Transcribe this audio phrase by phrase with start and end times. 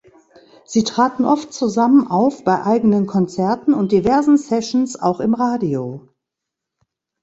[0.65, 6.07] Sie traten oft zusammen auf bei eigenen Konzerten und diversen Sessions, auch im Radio.